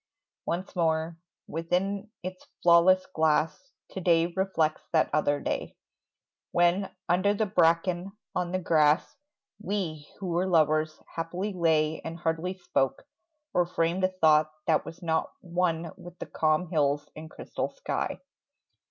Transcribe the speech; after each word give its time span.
Once 0.47 0.75
more... 0.75 1.15
Within 1.45 2.09
its 2.23 2.47
flawless 2.63 3.05
glass 3.13 3.69
To 3.91 4.01
day 4.01 4.33
reflects 4.35 4.81
that 4.93 5.11
other 5.13 5.39
day, 5.39 5.77
When, 6.51 6.89
under 7.07 7.35
the 7.35 7.45
bracken, 7.45 8.11
on 8.33 8.51
the 8.51 8.57
grass, 8.57 9.15
We 9.61 10.09
who 10.19 10.29
were 10.29 10.47
lovers 10.47 10.99
happily 11.17 11.53
lay 11.53 12.01
And 12.03 12.17
hardly 12.17 12.57
spoke, 12.57 13.03
or 13.53 13.67
framed 13.67 14.03
a 14.03 14.07
thought 14.07 14.51
That 14.65 14.85
was 14.87 15.03
not 15.03 15.33
one 15.39 15.91
with 15.97 16.17
the 16.17 16.25
calm 16.25 16.71
hills 16.71 17.07
And 17.15 17.29
crystal 17.29 17.69
sky. 17.69 18.21